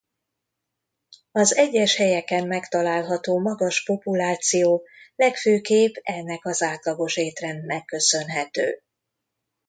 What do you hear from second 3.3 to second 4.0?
magas